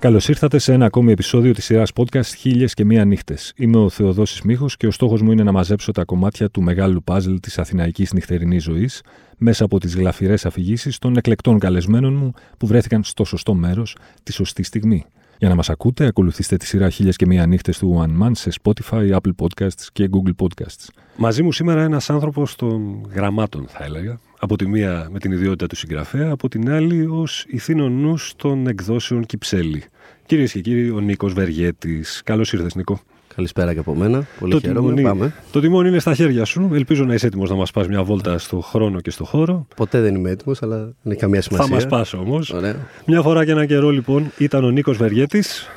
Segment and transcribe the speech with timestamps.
[0.00, 3.52] Καλώς ήρθατε σε ένα ακόμη επεισόδιο της σειράς podcast Χίλιες και Μία Νύχτες.
[3.56, 7.02] Είμαι ο Θεοδόσης Μίχο και ο στόχος μου είναι να μαζέψω τα κομμάτια του μεγάλου
[7.02, 9.02] παζλ της αθηναϊκής νυχτερινής ζωής
[9.38, 14.32] μέσα από τις γλαφυρές αφηγήσεις των εκλεκτών καλεσμένων μου που βρέθηκαν στο σωστό μέρος τη
[14.32, 15.06] σωστή στιγμή.
[15.38, 18.50] Για να μας ακούτε, ακολουθήστε τη σειρά Χίλιες και Μία Νύχτες του One Man σε
[18.62, 20.88] Spotify, Apple Podcasts και Google Podcasts.
[21.16, 24.20] Μαζί μου σήμερα ένας άνθρωπος των γραμμάτων, θα έλεγα.
[24.38, 28.66] Από τη μία με την ιδιότητα του συγγραφέα, από την άλλη ως ηθήνο νους των
[28.66, 29.84] εκδόσεων Κυψέλη.
[30.30, 32.22] Κυρίες και κύριοι, ο Νίκος Βεργέτης.
[32.24, 33.00] Καλώς ήρθες, Νίκο.
[33.34, 34.26] Καλησπέρα και από μένα.
[34.38, 34.80] Πολύ το χαίρομαι.
[34.80, 35.34] Τιμόνι, Πάμε.
[35.52, 36.70] Το τιμόνι είναι στα χέρια σου.
[36.72, 39.66] Ελπίζω να είσαι έτοιμος να μας πας μια βόλτα στο χρόνο και στο χώρο.
[39.76, 41.66] Ποτέ δεν είμαι έτοιμος, αλλά δεν έχει καμία σημασία.
[41.66, 42.54] Θα μας πας όμως.
[43.06, 45.68] Μια φορά και ένα καιρό, λοιπόν, ήταν ο Νίκος Βεργέτης.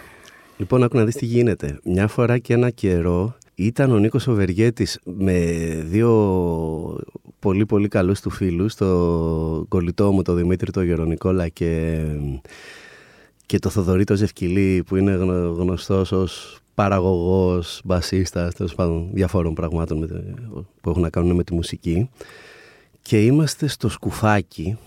[0.58, 1.80] Λοιπόν, άκου να δεις τι γίνεται.
[1.84, 5.42] Μια φορά και ένα καιρό ήταν ο Νίκος Βεργέτης με
[5.86, 6.10] δύο
[7.40, 12.02] πολύ πολύ καλούς του φίλους, το κολλητό μου, το Δημήτρη το Γερονικόλα και,
[13.46, 15.12] και το Θοδωρή το Ζευκυλή που είναι
[15.58, 20.08] γνωστός ως παραγωγός, μπασίστας, τέλος πάντων διαφόρων πραγμάτων
[20.82, 22.10] που έχουν να κάνουν με τη μουσική.
[23.02, 24.78] Και είμαστε στο σκουφάκι,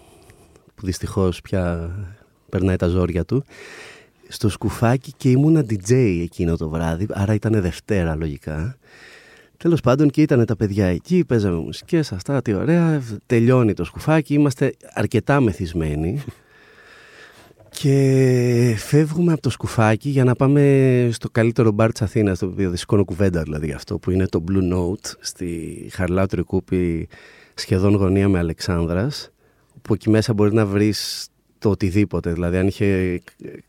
[0.75, 1.91] που δυστυχώς πια
[2.49, 3.45] περνάει τα ζόρια του,
[4.29, 8.77] στο σκουφάκι και ήμουνα DJ εκείνο το βράδυ, άρα ήταν Δευτέρα λογικά.
[9.57, 14.34] Τέλος πάντων και ήταν τα παιδιά εκεί, παίζαμε μουσικές, αυτά, τι ωραία, τελειώνει το σκουφάκι,
[14.34, 16.23] είμαστε αρκετά μεθυσμένοι.
[17.79, 22.69] Και φεύγουμε από το σκουφάκι για να πάμε στο καλύτερο μπαρ της Αθήνας, το οποίο
[22.69, 27.09] δεν σηκώνω κουβέντα δηλαδή αυτό, που είναι το Blue Note στη Χαρλάου Τρικούπη,
[27.55, 29.31] σχεδόν γωνία με Αλεξάνδρας,
[29.83, 32.33] που εκεί μέσα μπορείς να βρεις το οτιδήποτε.
[32.33, 33.21] Δηλαδή, αν είχε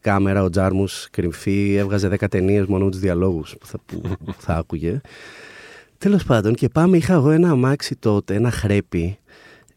[0.02, 3.80] κάμερα ο Τζάρμους κρυμφή, έβγαζε 10 ταινίες μόνο με τους διαλόγους που θα,
[4.26, 5.02] που θα άκουγε.
[5.98, 9.18] Τέλος πάντων, και πάμε, είχα εγώ ένα αμάξι τότε, ένα χρέπι,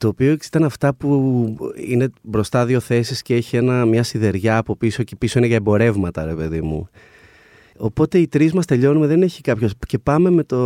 [0.01, 4.77] το οποίο ήταν αυτά που είναι μπροστά δύο θέσεις και έχει ένα, μια σιδεριά από
[4.77, 6.89] πίσω και πίσω είναι για εμπορεύματα, ρε παιδί μου.
[7.77, 9.69] Οπότε οι τρεις μας τελειώνουμε, δεν έχει κάποιο.
[9.87, 10.57] Και πάμε με το.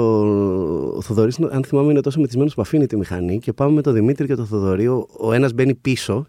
[0.97, 3.39] Ο Θοδωρής, αν θυμάμαι, είναι τόσο μεθυσμένο που αφήνει τη μηχανή.
[3.39, 4.87] Και πάμε με τον Δημήτρη και τον Θοδωρή.
[4.87, 6.27] Ο, ο ένας μπαίνει πίσω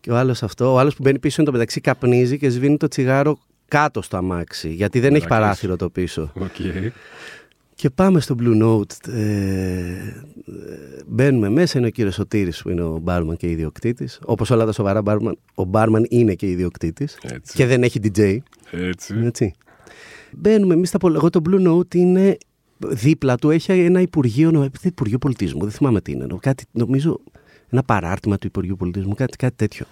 [0.00, 0.72] και ο άλλος αυτό.
[0.72, 4.16] Ο άλλος που μπαίνει πίσω εν τω μεταξύ καπνίζει και σβήνει το τσιγάρο κάτω στο
[4.16, 4.68] αμάξι.
[4.68, 6.32] Γιατί δεν έχει παράθυρο το πίσω.
[6.36, 6.88] Okay.
[7.78, 9.08] Και πάμε στο Blue Note.
[9.08, 10.12] Ε,
[11.06, 11.78] μπαίνουμε μέσα.
[11.78, 14.18] Είναι ο κύριος Σωτήρης που είναι ο μπάρμαν και ιδιοκτήτης.
[14.24, 17.18] Όπως όλα τα σοβαρά μπάρμαν, ο μπάρμαν είναι και ιδιοκτήτης.
[17.54, 18.36] Και δεν έχει DJ.
[18.70, 19.14] Έτσι.
[19.24, 19.54] Έτσι.
[20.32, 22.36] Μπαίνουμε εμείς στα Εγώ το Blue Note είναι
[22.78, 23.50] δίπλα του.
[23.50, 25.60] Έχει ένα Υπουργείο, Υπουργείο Πολιτισμού.
[25.60, 26.26] Δεν θυμάμαι τι είναι.
[26.40, 27.20] Κάτι, νομίζω
[27.68, 29.14] ένα παράρτημα του Υπουργείου Πολιτισμού.
[29.14, 29.86] Κάτι, κάτι τέτοιο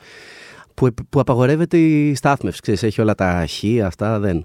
[0.77, 2.61] που, που απαγορεύεται η στάθμευση.
[2.61, 4.45] Ξέρεις, έχει όλα τα χ, αυτά δεν.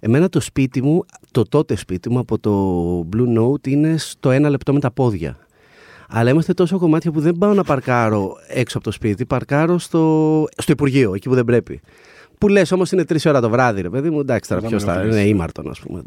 [0.00, 4.48] Εμένα το σπίτι μου, το τότε σπίτι μου από το Blue Note είναι στο ένα
[4.48, 5.36] λεπτό με τα πόδια.
[6.08, 10.46] Αλλά είμαστε τόσο κομμάτια που δεν πάω να παρκάρω έξω από το σπίτι, παρκάρω στο,
[10.56, 11.80] στο Υπουργείο, εκεί που δεν πρέπει.
[12.38, 15.02] Που λες όμως είναι τρεις ώρα το βράδυ, ρε παιδί μου, εντάξει τώρα ποιος θα.
[15.04, 16.02] Είναι ήμαρτον, ας πούμε.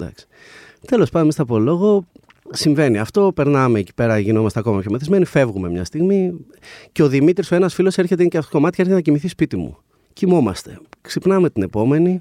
[0.86, 2.06] Τέλος πάντων, στα πω λόγο,
[2.56, 6.34] Συμβαίνει αυτό, περνάμε εκεί πέρα, γινόμαστε ακόμα πιο μεθυσμένοι, φεύγουμε μια στιγμή
[6.92, 9.58] και ο Δημήτρης, ο ένας φίλος, έρχεται και αυτό το κομμάτι έρχεται να κοιμηθεί σπίτι
[9.58, 9.78] μου.
[10.14, 10.80] Κοιμόμαστε.
[11.02, 12.20] Ξυπνάμε την επόμενη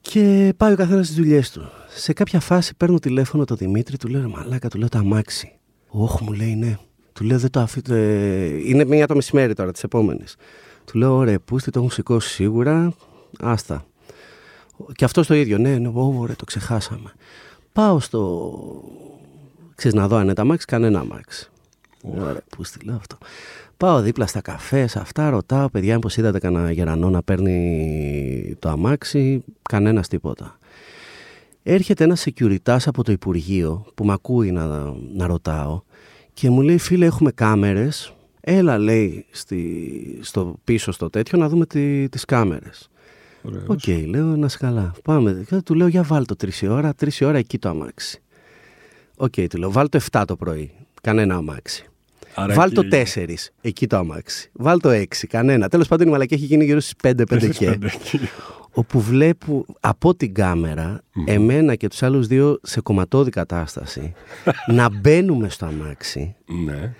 [0.00, 1.70] και πάει ο καθένας στις δουλειές του.
[1.88, 5.52] Σε κάποια φάση παίρνω τηλέφωνο το Δημήτρη, του λέω Μαλάκα, του λέω το αμάξι.
[5.88, 6.76] Όχι, μου λέει ναι.
[7.12, 7.96] Του λέω δεν το αφήνω.
[8.66, 10.36] Είναι μία το μεσημέρι τώρα της επόμενης.
[10.84, 12.94] Του λέω ωραία, πούστη, το έχουν σηκώσει σίγουρα.
[13.40, 13.84] Άστα.
[14.94, 15.58] Και αυτός το ίδιο.
[15.58, 17.12] Ναι, ναι, ωραία, το ξεχάσαμε.
[17.72, 18.50] Πάω στο
[19.74, 21.50] Ξέρεις να δω αν είναι τα μάξι, κανένα αμάξι.
[22.02, 23.18] Ωραία, πού στείλω αυτό.
[23.76, 28.68] Πάω δίπλα στα καφέ, σε αυτά, ρωτάω, παιδιά, πώ είδατε κανένα γερανό να παίρνει το
[28.68, 30.58] αμάξι, κανένας τίποτα.
[31.62, 35.82] Έρχεται ένας security από το Υπουργείο που με ακούει να, να ρωτάω
[36.34, 41.66] και μου λέει, φίλε, έχουμε κάμερες, έλα, λέει, στη, στο πίσω στο τέτοιο να δούμε
[41.66, 42.90] τι, τις κάμερες.
[43.66, 44.92] OK, okay, λέω, να 'σαι καλά.
[45.04, 45.44] Πάμε.
[45.48, 48.22] Και του λέω, για βάλτο τρεις η ώρα, τρεις η ώρα εκεί το αμάξι.
[49.22, 50.70] OK, okay, του λέω, βάλ το 7 το πρωί.
[51.02, 51.84] Κανένα αμάξι.
[52.34, 54.50] Άρα Βάλ το 4, εκεί το αμάξι.
[54.52, 55.68] Βάλ το 6, κανένα.
[55.68, 57.78] Τέλος πάντων η μαλακία έχει γίνει γύρω στις 5-5 και.
[58.72, 64.12] όπου βλέπω από την κάμερα εμένα και τους άλλους δύο σε κωματώδη κατάσταση
[64.76, 66.34] να μπαίνουμε στο αμάξι
[66.66, 66.94] ναι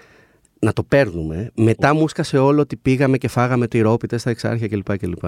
[0.65, 1.51] να το παίρνουμε.
[1.55, 4.97] Μετά μου έσκασε όλο ότι πήγαμε και φάγαμε τυρόπιτες στα εξάρχεια κλπ.
[4.99, 5.25] κλπ.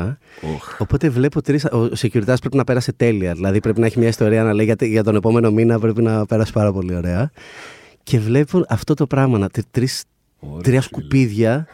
[0.78, 1.64] Οπότε βλέπω τρεις.
[1.64, 3.34] Ο security πρέπει να πέρασε τέλεια.
[3.34, 6.52] Δηλαδή πρέπει να έχει μια ιστορία να λέει για τον επόμενο μήνα πρέπει να πέρασε
[6.52, 7.30] πάρα πολύ ωραία.
[8.02, 9.38] Και βλέπω αυτό το πράγμα.
[9.38, 10.04] Να, τρεις,
[10.62, 11.66] τρία σκουπίδια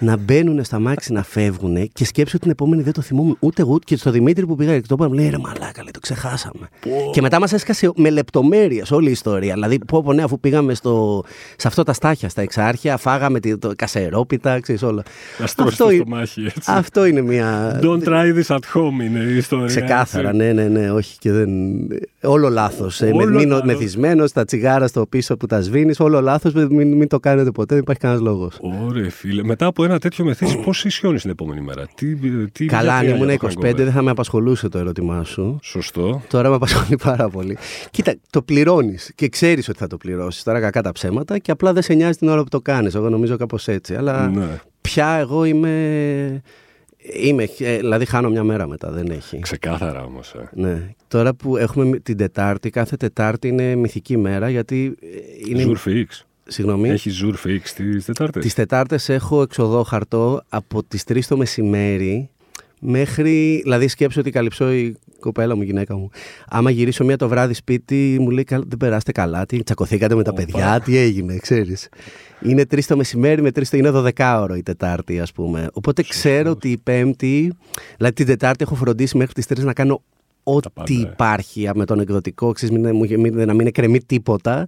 [0.00, 3.78] να μπαίνουν στα μάξι να φεύγουν και σκέψω την επόμενη δεν το θυμόμουν ούτε εγώ
[3.78, 6.68] και στο Δημήτρη που πήγα και το είπα, λέει ρε μαλάκα, λέει, το ξεχάσαμε.
[7.12, 9.54] Και μετά μας έσκασε με λεπτομέρειες όλη η ιστορία.
[9.54, 11.24] Δηλαδή, πω, πω ναι, αφού πήγαμε στο,
[11.56, 15.02] σε αυτό τα στάχια, στα εξάρχεια, φάγαμε το κασερόπιτα, ξέρεις όλα.
[15.42, 16.60] Αυτό, στο μάχη, έτσι.
[16.74, 17.80] αυτό είναι μια.
[17.82, 19.66] Don't try this at home είναι η ιστορία.
[19.66, 21.50] Ξεκάθαρα, ναι, ναι, ναι, όχι και δεν.
[22.22, 23.00] Όλο λάθος.
[23.00, 26.52] Ε, με, μεθυσμένος, τα τσιγάρα στο πίσω που τα σβήνεις, όλο λάθος.
[26.52, 28.58] Μην, μην το κάνετε ποτέ, δεν υπάρχει κανένας λόγος.
[28.86, 29.42] Ωραία, φίλε.
[29.42, 32.16] Μετά από ένα τέτοιο μεθύσι, πώς ισιώνει την επόμενη μέρα; Τι,
[32.46, 35.58] τι Καλά, αν ήμουν 25, δεν θα με απασχολούσε το ερώτημά σου.
[35.62, 36.22] Σωστό.
[36.28, 37.58] Τώρα με απασχολεί πάρα πολύ.
[37.90, 40.42] Κοίτα, το πληρώνεις και ξέρεις ότι θα το πληρώσεις.
[40.42, 42.94] Τώρα κακά τα ψέματα και απλά δεν σε νοιάζει την ώρα που το κάνεις.
[42.94, 43.94] Εγώ νομίζω κάπως έτσι.
[43.94, 44.60] Αλλά ναι.
[44.80, 46.42] πια εγώ είμαι.
[47.22, 49.38] Είμαι, ε, δηλαδή χάνω μια μέρα μετά, δεν έχει.
[49.38, 50.34] Ξεκάθαρα όμως.
[50.34, 50.48] Ε.
[50.52, 50.94] Ναι.
[51.08, 54.96] Τώρα που έχουμε την Τετάρτη, κάθε Τετάρτη είναι μυθική μέρα γιατί.
[55.02, 55.62] Ε, είναι...
[55.62, 56.26] Ζουρφίξ.
[56.50, 56.88] Συγγνώμη.
[56.88, 58.44] Έχει ζουρφίξ τις Τετάρτες.
[58.44, 62.30] Τις Τετάρτες έχω εξοδό χαρτό από τις 3 το μεσημέρι
[62.80, 63.60] μέχρι.
[63.62, 66.10] Δηλαδή, σκέψω ότι καλυψώ η κοπέλα μου, η γυναίκα μου.
[66.48, 69.46] Άμα γυρίσω μία το βράδυ σπίτι, μου λέει: Δεν περάστε καλά.
[69.46, 71.88] Τι τσακωθήκατε με τα παιδιά, τι έγινε, ξέρεις.
[72.42, 73.76] Είναι τρεις το μεσημέρι με τρεις το.
[73.76, 75.68] Είναι 12 ώρο η Τετάρτη, ας πούμε.
[75.72, 77.52] Οπότε ξέρω ότι η Πέμπτη.
[77.96, 80.02] Δηλαδή την Τετάρτη έχω φροντίσει μέχρι τις 3 να κάνω
[80.42, 82.52] ό,τι υπάρχει με τον εκδοτικό.
[82.52, 84.66] Ξέρεις, μην, μην, να μην εκκρεμεί τίποτα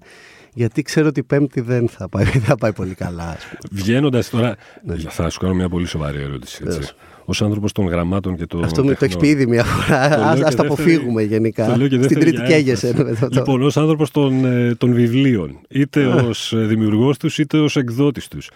[0.55, 3.37] γιατί ξέρω ότι η Πέμπτη δεν θα πάει, θα πάει πολύ καλά.
[3.71, 4.57] Βγαίνοντας τώρα.
[4.83, 4.97] Ναι.
[4.97, 6.63] Θα σου κάνω μια πολύ σοβαρή ερώτηση.
[6.67, 8.65] Έτσι ως άνθρωπος των γραμμάτων και των.
[8.65, 10.01] Αυτό με το έχεις πει ήδη μια φορά.
[10.01, 11.77] Α το αποφύγουμε γενικά.
[12.03, 13.17] Στην τρίτη καίγεσαι.
[13.31, 18.29] Λοιπόν, ως άνθρωπος των, ε, των βιβλίων, είτε ως ε, δημιουργός τους είτε ως εκδότης
[18.29, 18.51] τους.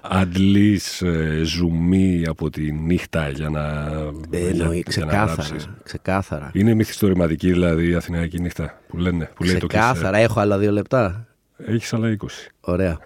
[0.00, 3.88] Αντλείς ε, ζουμί από τη νύχτα για να.
[4.30, 5.48] Εννοεί, ξεκάθαρα,
[5.82, 6.50] ξεκάθαρα.
[6.54, 9.30] Είναι μυθιστορηματική δηλαδή η Αθηναϊκή νύχτα που λένε.
[9.34, 11.26] Που λέει ξεκάθαρα, έχω άλλα δύο λεπτά.
[11.66, 12.26] Έχεις άλλα 20.
[12.60, 12.98] Ωραία.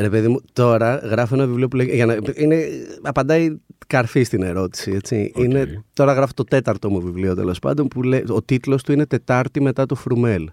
[0.00, 1.90] Ρε παιδί μου, τώρα γράφω ένα βιβλίο που λέει.
[1.94, 2.64] Για να, είναι,
[3.02, 3.56] απαντάει
[3.86, 4.90] καρφί στην ερώτηση.
[4.90, 5.32] Έτσι.
[5.36, 9.06] Είναι, τώρα γράφω το τέταρτο μου βιβλίο τέλος πάντων που λέει, ο τίτλος του είναι
[9.06, 10.50] Τετάρτη μετά το Φρουμέλ.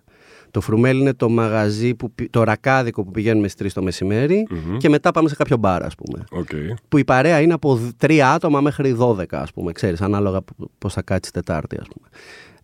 [0.52, 4.48] Το Φρουμέλ είναι το μαγαζί, που, το ρακάδικο που πηγαίνουμε στις 3 το μεσημερι
[4.78, 6.24] και μετά πάμε σε κάποιο μπαρ, ας πούμε.
[6.32, 6.74] Okay.
[6.90, 9.72] Που η παρέα είναι από τρία άτομα μέχρι 12, ας πούμε.
[9.72, 10.40] Ξέρεις, ανάλογα
[10.78, 12.08] πώς θα κάτσει Τετάρτη, ας πούμε.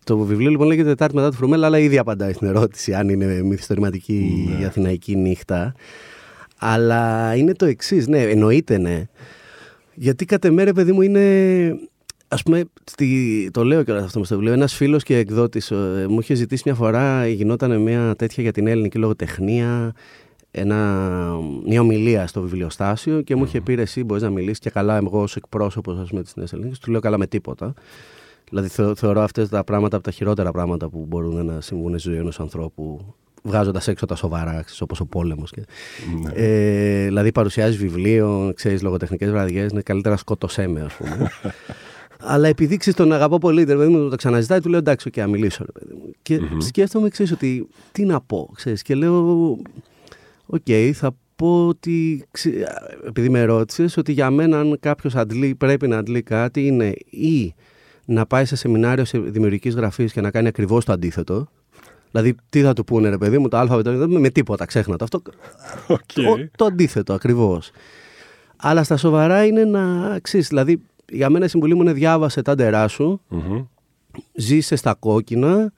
[0.04, 3.26] Το βιβλίο λοιπόν λέγεται Τετάρτη μετά το Φρουμέλ, αλλά ήδη απαντάει στην ερώτηση αν είναι
[3.26, 4.66] μυθιστορηματική η ναι.
[4.66, 5.74] αθηναϊκή νύχτα.
[6.58, 9.08] Αλλά είναι το εξής, ναι, εννοείται ναι.
[9.96, 11.20] Γιατί κατά μέρα, παιδί μου, είναι.
[12.28, 14.54] Α πούμε, στη, το λέω και αυτό με στο βιβλίο.
[14.54, 18.68] Ένας φίλος και εκδότης ε, μου είχε ζητήσει μια φορά, γινόταν μια τέτοια για την
[18.68, 19.94] ελληνική λογοτεχνία,
[20.52, 20.78] ένα,
[21.66, 25.22] μια ομιλία στο βιβλιοστάσιο και μου είχε πει εσύ μπορείς να μιλήσεις και καλά εγώ
[25.22, 26.80] ως εκπρόσωπος της Νέας Ελληνικής.
[26.80, 27.74] Του λέω καλά με τίποτα.
[28.50, 32.18] Δηλαδή θεωρώ αυτές τα πράγματα από τα χειρότερα πράγματα που μπορούν να συμβούν στη ζωή
[32.18, 35.54] ενός ανθρώπου βγάζοντας έξω τα σοβαρά, όπως ο πόλεμος.
[36.24, 36.32] Ναι.
[36.34, 41.32] Ε, δηλαδή, παρουσιάζει βιβλίο, ξέρεις, λογοτεχνικές βραδιές, είναι καλύτερα σκότωσέ με, ας πούμε.
[42.26, 45.24] Αλλά επειδή ξέρεις τον αγαπώ πολύ, ρε παιδί μου, το ξαναζητάει, του λέω εντάξει, και
[45.24, 46.12] okay, μιλήσω, ρε παιδί μου.
[46.22, 46.58] Και mm-hmm.
[46.60, 49.50] σκέφτομαι, ξέρεις, ότι τι να πω, ξέρεις, και λέω,
[50.46, 52.26] OK, okay, θα πω ότι,
[53.08, 55.16] επειδή με ρώτησες, ότι για μένα, αν κάποιος
[55.58, 57.54] πρέπει να αντλεί κάτι, είναι ή
[58.06, 61.48] να πάει σε σεμινάριο σε δημιουργικής γραφής και να κάνει ακριβώς το αντίθετο.
[62.14, 63.68] Δηλαδή, τι θα του πούνε, ρε παιδί μου, το Α,
[64.08, 65.04] με τίποτα, ξέχνα το.
[65.04, 65.22] Αυτό.
[65.88, 65.98] Okay.
[66.14, 67.62] Το, το αντίθετο ακριβώ.
[68.56, 70.44] Αλλά στα σοβαρά είναι να ξέρει.
[70.44, 70.82] Δηλαδή,
[71.12, 73.66] για μένα η συμβουλή μου είναι διάβασε τα ντερά σου, mm
[74.34, 75.74] ζήσε στα κόκκινα,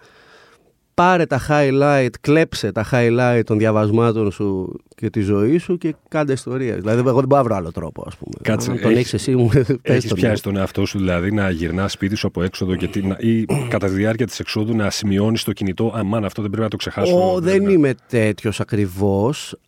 [0.93, 6.33] πάρε τα highlight, κλέψε τα highlight των διαβασμάτων σου και τη ζωή σου και κάντε
[6.33, 6.75] ιστορία.
[6.75, 8.33] Δηλαδή, εγώ δεν μπορώ να βρω άλλο τρόπο, ας πούμε.
[8.41, 9.49] Κάτσε, Αν τον έχει εσύ, μου
[9.81, 13.87] Έχεις πιάσει τον εαυτό σου, δηλαδή, να γυρνάς σπίτι σου από έξοδο και ή κατά
[13.87, 15.91] τη διάρκεια της εξόδου να σημειώνεις το κινητό.
[15.95, 17.33] Αμάν, αυτό δεν πρέπει να το ξεχάσω.
[17.33, 19.59] Ο, δεν είμαι τέτοιος ακριβώς.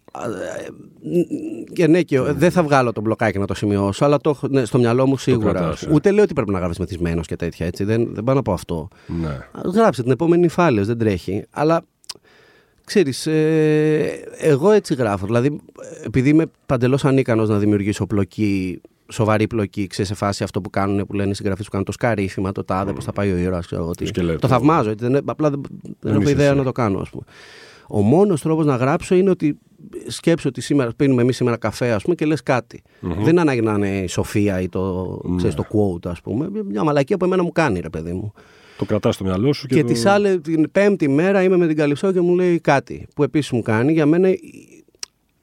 [1.73, 4.65] Και ναι, και δεν θα βγάλω το μπλοκάκι να το σημειώσω, αλλά το έχω ναι,
[4.65, 5.51] στο μυαλό μου σίγουρα.
[5.51, 5.89] Κρατάς, ε.
[5.91, 7.65] Ούτε λέω ότι πρέπει να γράφεις μεθυσμένος και τέτοια.
[7.65, 7.83] Έτσι.
[7.83, 8.87] Δεν, δεν πάω να πω αυτό.
[9.21, 9.37] Ναι.
[9.73, 11.45] Γράψε την επόμενη φάλε, δεν τρέχει.
[11.49, 11.81] Αλλά
[12.87, 15.25] ξέρεις, ε, εγώ έτσι γράφω.
[15.25, 15.59] Δηλαδή,
[16.03, 21.05] επειδή είμαι παντελώς ανίκανος να δημιουργήσω πλοκή σοβαρή πλοκή, ξέρεις σε φάση αυτό που κάνουν
[21.05, 22.95] που λένε οι συγγραφείς που κάνουν το σκαρίφημα, το τάδε, mm.
[22.95, 23.67] πώς θα πάει ο ήρωας.
[24.39, 25.61] Το θαυμάζω, δεν, απλά δεν,
[25.99, 27.23] δεν έχω ιδέα να το κάνω, ας πούμε.
[27.89, 29.57] Ο μόνος τρόπος να γράψω είναι ότι
[30.07, 32.83] σκέψω ότι σήμερα πίνουμε εμείς σήμερα καφέ, ας πούμε, και λες κάτι.
[33.01, 33.23] Mm-hmm.
[33.23, 35.35] Δεν ανάγκη να είναι η σοφία ή το, mm.
[35.37, 36.49] ξέρεις, το quote, ας πούμε.
[36.65, 38.33] Μια μαλακία που εμένα μου κάνει, ρε παιδί μου.
[38.77, 39.75] Το κρατάς στο μυαλό σου και.
[39.75, 39.87] Και το...
[39.87, 43.51] τις άλλες, την πέμπτη μέρα είμαι με την Καλυψό και μου λέει κάτι που επίσης
[43.51, 43.91] μου κάνει.
[43.91, 44.29] Για μένα,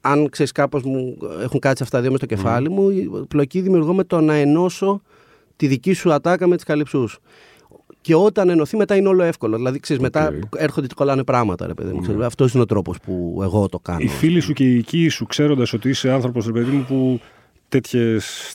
[0.01, 2.73] αν ξέρεις, κάπως μου έχουν κάτσει αυτά δύο μες στο κεφάλι mm.
[2.73, 5.01] μου, η πλοκή δημιουργώ με το να ενώσω
[5.55, 7.19] τη δική σου ατάκα με τις καλυψούς.
[8.01, 9.55] Και όταν ενωθεί, μετά είναι όλο εύκολο.
[9.55, 10.05] Δηλαδή, ξέρεις, okay.
[10.05, 12.19] μετά έρχονται και κολλάνε πράγματα, ρε παιδί μου.
[12.19, 12.21] Mm.
[12.21, 13.99] Αυτός είναι ο τρόπος που εγώ το κάνω.
[13.99, 17.19] Οι φίλοι σου και οι οικοί σου, ξέροντας ότι είσαι άνθρωπος, ρε παιδί μου, που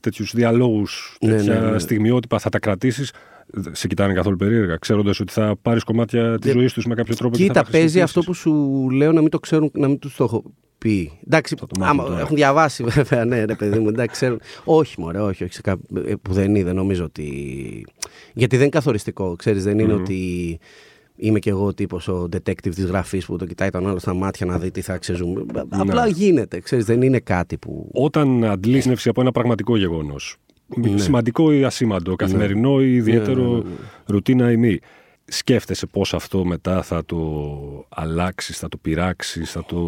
[0.01, 3.13] τέτοιους διαλόγους, ναι, τέτοια ναι, ναι, στιγμιότυπα θα τα κρατήσεις,
[3.73, 7.37] σε κοιτάνε καθόλου περίεργα, ξέροντας ότι θα πάρεις κομμάτια της ζωής τους με κάποιο τρόπο
[7.37, 8.53] Κοίτα, και θα τα παίζει αυτό που σου
[8.91, 10.43] λέω να μην το ξέρουν, να μην τους το έχω
[10.79, 11.19] πει.
[11.27, 12.21] Εντάξει, Θα το μάθουν άμα, τώρα.
[12.21, 14.41] έχουν διαβάσει βέβαια, ναι, ρε παιδί μου, εντάξει, ξέρουν.
[14.65, 15.77] όχι, μωρέ, όχι, όχι, σε κά...
[16.07, 17.27] ε, που δεν είναι, δεν νομίζω ότι.
[18.35, 20.59] Γιατί δεν είναι καθοριστικό, ξέρεις, δεν ειναι ότι
[21.17, 24.15] είμαι κι εγώ ο τύπος ο detective της γραφής που το κοιτάει τον άλλο στα
[24.15, 25.45] μάτια να δει τι θα ξεζούμε.
[25.69, 27.91] Απλά γίνεται, ξέρεις, δεν είναι κάτι που.
[27.93, 30.37] Όταν αντλείς νεύση από ένα πραγματικό γεγονός,
[30.95, 33.75] σημαντικό ή ασήμαντο, καθημερινό ή ιδιαίτερο, Ναι, ναι, ναι,
[34.07, 34.79] ρουτίνα ή μη,
[35.25, 37.19] σκέφτεσαι πώς αυτό μετά θα το
[37.89, 39.79] αλλάξεις, θα το πειράξεις, θα το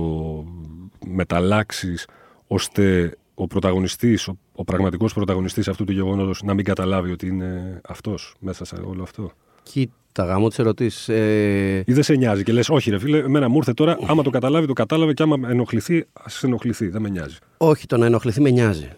[1.07, 2.07] μεταλλάξεις,
[2.47, 7.81] ώστε ο πρωταγωνιστής, ο, ο πραγματικός πρωταγωνιστής αυτού του γεγονότος να μην καταλάβει ότι είναι
[7.89, 9.33] αυτός μέσα σε όλο αυτό.
[9.63, 11.09] Κοίτα, γάμο τις ερωτήσεις.
[11.09, 14.23] Ε, Ή δεν σε νοιάζει και λες, όχι ρε φίλε, εμένα μου ήρθε τώρα, άμα
[14.23, 17.37] το καταλάβει, το κατάλαβε και άμα ενοχληθεί, ας ενοχληθεί, δεν με νοιάζει.
[17.57, 18.89] όχι, το να ενοχληθεί με νοιάζει.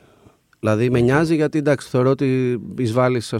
[0.64, 3.34] Δηλαδή με νοιάζει γιατί εντάξει, θεωρώ ότι εισβάλλεις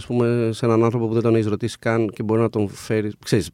[0.49, 3.13] σε έναν άνθρωπο που δεν τον έχεις ρωτήσει καν και μπορεί να τον φέρεις.
[3.23, 3.49] Ξέρεις,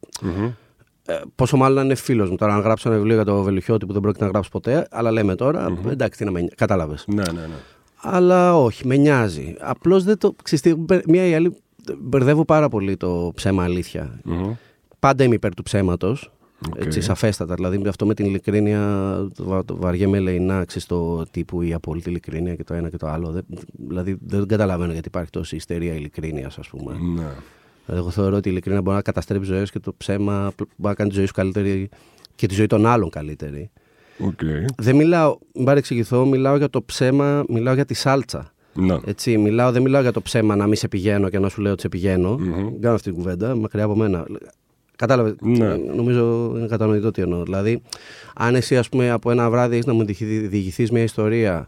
[1.06, 2.36] ε, πόσο μάλλον να είναι φίλος μου.
[2.36, 5.12] Τώρα, αν γράψω ένα βιβλίο για το Βελουχιώτη που δεν πρόκειται να γράψω ποτέ, αλλά
[5.12, 6.56] λέμε τώρα, εντάξει, τι να με νοιάζει.
[6.56, 7.04] Κατάλαβες.
[7.08, 7.56] Ναι, ναι, ναι.
[8.02, 9.56] Αλλά όχι, με νοιάζει.
[9.60, 10.36] Απλώς δεν το.
[10.44, 11.56] Ξέρεις, τι, μπε- μία ή άλλη.
[12.00, 14.20] Μπερδεύω πάρα πολύ το ψέμα αλήθεια.
[14.24, 14.52] Μμμ.
[15.00, 16.32] Πάντα είμαι υπέρ του ψέματος.
[16.70, 16.86] Οκ.
[16.86, 17.56] Έτσι, σαφέστατα.
[17.56, 18.80] Δηλαδή, αυτό με την ειλικρίνεια
[19.36, 22.98] το, βα- το βαριέμαι ελεεινά, ξέρεις, το τύπου η απόλυτη ειλικρίνεια και το ένα και
[22.98, 23.32] το άλλο.
[23.32, 23.46] Δεν,
[23.88, 26.94] δηλαδή, δεν καταλαβαίνω γιατί υπάρχει τόση ιστερία ειλικρίνειας, ας πούμε.
[26.94, 27.28] Ναι.
[27.86, 30.94] Δηλαδή, εγώ θεωρώ ότι η ειλικρίνεια μπορεί να καταστρέψει ζωές και το ψέμα μπορεί να
[30.94, 31.90] κάνει τη ζωή σου καλύτερη
[32.36, 33.70] και τη ζωή των άλλων καλύτερη.
[34.20, 34.40] Οκ.
[34.78, 38.54] Δεν μιλάω, μην παρεξηγηθώ, μιλάω για το ψέμα, μιλάω για τη σάλτσα.
[38.74, 39.02] Να.
[39.06, 41.72] Έτσι, μιλάω, δεν μιλάω για το ψέμα να μην σε πηγαίνω και να σου λέω
[41.72, 42.38] ότι σε πηγαίνω.
[42.38, 42.54] Μμμ.
[42.54, 44.26] Δεν κάνω αυτή την κουβέντα, μακριά από μένα.
[45.02, 45.36] Κατάλαβε.
[45.42, 45.76] Ναι.
[45.76, 47.44] Νομίζω είναι κατανοητό τι εννοώ.
[47.44, 47.82] Δηλαδή,
[48.36, 51.68] αν εσύ ας πούμε, από ένα βράδυ έχει να μου διηγηθείς μια ιστορία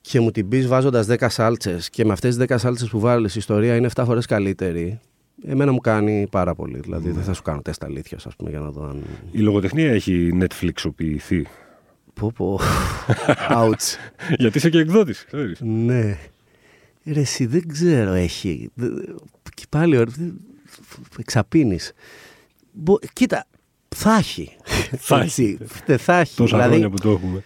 [0.00, 3.34] και μου την πεις βάζοντας 10 σάλτσες και με αυτές τις 10 σάλτσες που βάλεις
[3.34, 5.00] η ιστορία είναι 7 φορές καλύτερη,
[5.46, 6.78] εμένα μου κάνει πάρα πολύ.
[6.80, 7.14] Δηλαδή, Ναι.
[7.14, 9.02] δεν θα σου κάνω τεστ αλήθειας, ας πούμε, για να δω αν.
[9.30, 11.42] Η λογοτεχνία έχει Netflixοποιηθεί.
[12.14, 12.60] Πω, πω.
[13.50, 13.96] Ouch.
[14.38, 15.60] Γιατί είσαι και εκδότης, ξέρεις.
[15.60, 16.18] Ναι.
[17.04, 18.70] Ρε, εσύ δεν ξέρω, έχει.
[18.74, 18.88] Δε-
[19.54, 20.14] Και πάλι, ωραία,
[21.18, 21.92] εξαπίνεις.
[22.72, 23.46] Μπο- Κοίτα,
[23.88, 24.56] θα έχει.
[25.08, 26.36] Θα Έτσι, τε- θα έχει.
[26.36, 27.42] Τόσα δηλαδή, χρόνια που το έχουμε.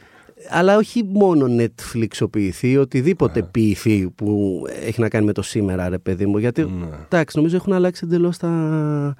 [0.48, 6.26] αλλά όχι μόνο Netflixοποιηθεί, οτιδήποτε ποιηθεί που έχει να κάνει με το σήμερα, ρε παιδί
[6.26, 6.38] μου.
[6.38, 6.86] Γιατί, Ναι.
[7.04, 9.14] εντάξει, νομίζω έχουν αλλάξει εντελώς τα.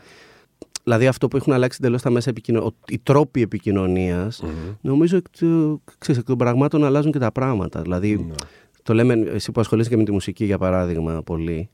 [0.84, 4.42] Δηλαδή αυτό που έχουν αλλάξει εντελώς τα μέσα επικοινωνία, οι τρόποι επικοινωνίας,
[4.80, 7.82] νομίζω εκ, του- ξέρεις, εκ των πραγμάτων αλλάζουν και τα πράγματα.
[7.82, 8.34] Δηλαδή, Ναι.
[8.82, 11.68] το λέμε, εσύ που ασχολείσαι και με τη μουσική, για παράδειγμα, πολύ.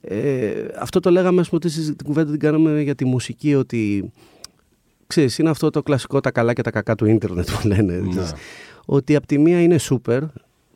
[0.00, 3.54] Ε, αυτό το λέγαμε, ας πούμε, ότι συζη- την κουβέντα την κάναμε για τη μουσική,
[3.54, 4.12] ότι
[5.06, 7.96] ξέρεις, είναι αυτό το κλασικό τα καλά και τα κακά του ίντερνετ που λένε.
[7.96, 8.08] Ναι.
[8.08, 8.32] ξέρεις.
[8.86, 10.22] Ότι από τη μία είναι σούπερ,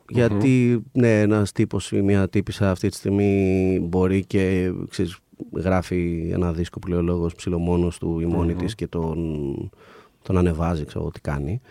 [0.09, 5.17] γιατί ναι, ένας τύπος ή μια τύπησα αυτή τη στιγμή μπορεί και ξέρεις,
[5.53, 9.17] γράφει ένα δίσκο που λέει ο λόγος ψιλομόνος του ή μόνη της και τον,
[10.21, 11.61] τον ανεβάζει, ξέρω εγώ τι κάνει.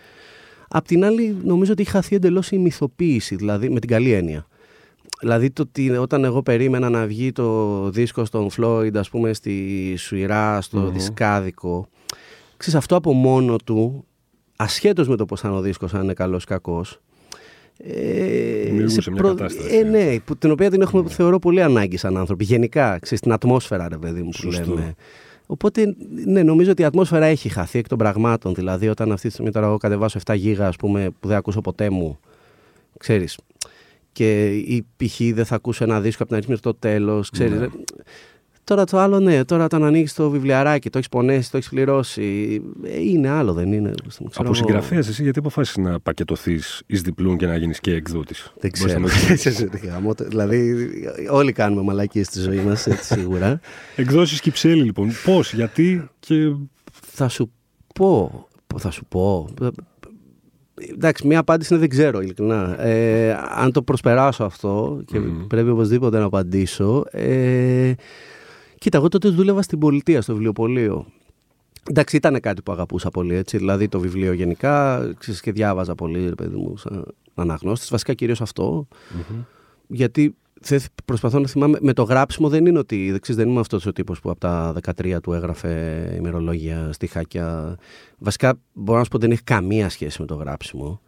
[0.67, 4.47] Απ' την άλλη, νομίζω ότι έχει χαθεί εντελώς η μυθοποίηση, δηλαδή με την καλή έννοια.
[5.23, 9.95] Δηλαδή το ότι όταν εγώ περίμενα να βγει το δίσκο στον Φλόιντ, ας πούμε, στη
[9.97, 11.87] Σουηρά, στο δισκάδικο,
[12.57, 14.05] ξέρεις, αυτό από μόνο του,
[14.55, 16.99] ασχέτως με το πώς θα είναι ο δίσκος, αν είναι καλός ή κακός,
[17.77, 19.75] ε, Δημιουργούσε μια κατάσταση.
[19.75, 22.43] Ε, ναι, που, την οποία την έχουμε θεωρώ πολύ ανάγκη σαν άνθρωποι.
[22.43, 24.73] Γενικά, ξέρεις, την ατμόσφαιρα, ρε παιδί μου, που Σωστό.
[24.73, 24.93] λέμε.
[25.45, 28.53] Οπότε, ναι, νομίζω ότι η ατμόσφαιρα έχει χαθεί εκ των πραγμάτων.
[28.53, 31.61] Δηλαδή, όταν αυτή τη στιγμή τώρα εγώ κατεβάσω 7 γίγα, ας πούμε, που δεν ακούσω
[31.61, 32.19] ποτέ μου,
[32.97, 33.37] ξέρεις,
[34.13, 35.19] και ή π.χ.
[35.33, 37.53] δεν θα ακούσω ένα δίσκο από την αρχή μέχρι το τέλος, ξέρεις.
[37.53, 37.59] Ναι.
[37.59, 37.67] ρε.
[38.65, 42.61] Τώρα το άλλο, ναι, τώρα όταν ανοίγεις το βιβλιαράκι, το έχεις πονέσει, το έχεις πληρώσει.
[42.83, 43.91] ε, είναι άλλο, δεν είναι.
[44.07, 44.53] ξέρω Από εγώ.
[44.53, 49.03] συγγραφέας, εσύ γιατί αποφάσισες να πακετωθείς εις διπλούν και να γίνεις και εκδότης; Δεν ξέρω.
[49.83, 50.75] Γαμώ το- δηλαδή,
[51.31, 53.59] όλοι κάνουμε μαλακίες στη ζωή μας, έτσι σίγουρα.
[53.95, 55.09] Εκδόσεις Κυψέλη, λοιπόν.
[55.25, 56.55] Πώς, γιατί και.
[56.91, 57.51] θα σου
[57.95, 58.47] πω.
[58.77, 59.49] Θα σου πω.
[60.91, 62.81] Εντάξει, μία απάντηση είναι δεν ξέρω, ειλικρινά.
[62.81, 67.03] Ε, αν το προσπεράσω αυτό και πρέπει οπωσδήποτε να απαντήσω.
[67.11, 67.93] Ε,
[68.77, 71.05] κοίτα, εγώ τότε δούλευα στην πολιτεία, στο βιβλιοπωλείο.
[71.89, 73.57] Εντάξει, ήταν κάτι που αγαπούσα πολύ, έτσι.
[73.57, 77.89] Δηλαδή το βιβλίο γενικά, ξέρεις, και διάβαζα πολύ, ρε παιδί μου, σαν αναγνώστης.
[77.89, 78.87] Βασικά κυρίως αυτό.
[79.87, 80.42] Γιατί θε-
[81.05, 83.93] προσπαθώ να θυμάμαι, με το γράψιμο δεν είναι ότι, δεν ξέρεις, δεν είμαι αυτός ο
[83.93, 87.77] τύπος που από τα 13 του έγραφε ημερολόγια, στιχάκια.
[88.17, 91.01] Βασικά μπορώ να σου πω ότι δεν έχει καμία σχέση με το γράψιμο.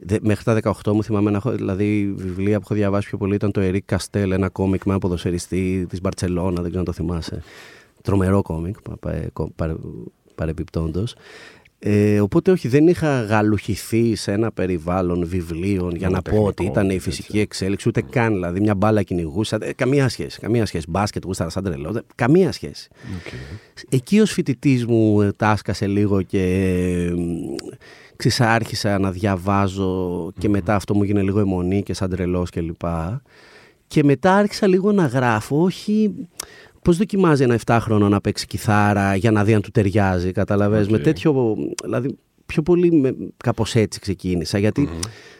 [0.00, 3.34] Δε- μέχρι τα 18 μου θυμάμαι να έχω, δηλαδή βιβλία που έχω διαβάσει πιο πολύ
[3.34, 6.92] ήταν το Ερικ Καστέλ, ένα κόμικ με ένα ποδοσφαιριστή της Μπαρτσελώνα, δεν ξέρω αν το
[6.92, 7.42] θυμάσαι.
[8.02, 9.76] Τρομερό κόμικ, πα- πα- κο- παρε-
[10.34, 11.14] παρεπιπτόντως.
[11.80, 16.90] Ε, οπότε όχι, δεν είχα γαλουχηθεί σε ένα περιβάλλον βιβλίων για να πω ότι ήταν
[16.90, 19.58] η φυσική εξέλιξη, ούτε καν δηλαδή μια μπάλα κυνηγούσα.
[19.60, 20.40] Ε, καμία σχέση.
[20.40, 20.84] Καμία σχέση.
[20.88, 22.02] Μπάσκετ, γούσταρα σαν τρελό.
[22.14, 22.88] Καμία σχέση.
[22.92, 23.56] Okay.
[23.88, 27.12] Εκεί ως φοιτητής μου ε, τάσκασε λίγο και
[28.16, 32.82] ξεσάρχισα να διαβάζω και μετά αυτό μου έγινε λίγο αιμονή και σαν τρελός κλπ.
[33.86, 36.14] Και μετά άρχισα λίγο να γράφω, όχι
[36.88, 40.98] Πώς δοκιμάζει ένα 7χρονο να παίξει κιθάρα για να δει αν του ταιριάζει, καταλαβες, με
[40.98, 44.88] τέτοιο, δηλαδή πιο πολύ με, κάπως έτσι ξεκίνησα, γιατί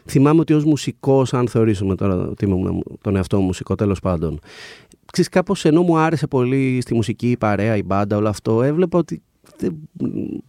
[0.07, 4.41] θυμάμαι ότι ως μουσικός, αν θεωρήσουμε τώρα ότι είμαι τον εαυτό μου μουσικό τέλος πάντων,
[5.13, 8.99] ξέρεις κάπως ενώ μου άρεσε πολύ στη μουσική, η παρέα, η μπάντα, όλο αυτό, έβλεπα
[8.99, 9.23] ότι
[9.59, 9.77] δεν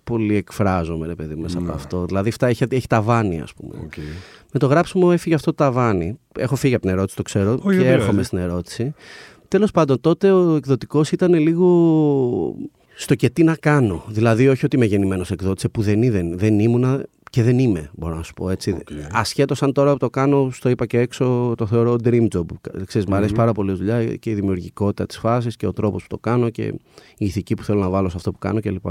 [0.03, 1.73] πολύ εκφράζομαι ρε παιδί μέσα από ναι.
[1.73, 2.05] αυτό.
[2.05, 3.75] Δηλαδή αυτά έχει, έχει ταβάνι ας πούμε.
[4.53, 6.19] Με το γράψιμο έφυγε αυτό το ταβάνι.
[6.37, 8.93] Έχω φύγει από την ερώτηση, το ξέρω και έρχομαι στην ερώτηση.
[9.49, 12.55] Τέλος πάντων, τότε ο εκδοτικός ήταν λίγο
[12.95, 14.03] στο και τι να κάνω.
[14.07, 18.15] Δηλαδή, όχι ότι είμαι γεννημένος εκδότης, που δεν, δεν, δεν ήμουνα και δεν είμαι, μπορώ
[18.15, 18.77] να σου πω έτσι.
[18.79, 18.93] Okay.
[19.11, 22.43] Ασχέτως αν τώρα το κάνω, στο είπα και έξω, το θεωρώ dream job.
[22.85, 23.09] Ξέρεις, mm-hmm.
[23.09, 26.07] Μου αρέσει πάρα πολύ η δουλειά και η δημιουργικότητα της φάσης και ο τρόπος που
[26.07, 26.63] το κάνω και
[27.17, 28.85] η ηθική που θέλω να βάλω σε αυτό που κάνω κλπ.